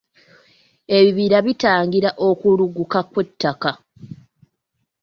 [0.97, 3.71] Ebibira bitangira okukulugguka kw'ettaka.